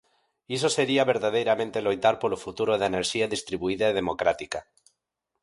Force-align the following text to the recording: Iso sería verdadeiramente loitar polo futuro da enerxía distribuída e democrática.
Iso 0.57 0.67
sería 0.77 1.09
verdadeiramente 1.13 1.85
loitar 1.87 2.15
polo 2.21 2.41
futuro 2.45 2.73
da 2.77 2.89
enerxía 2.91 3.31
distribuída 3.35 3.85
e 3.87 3.97
democrática. 3.99 4.59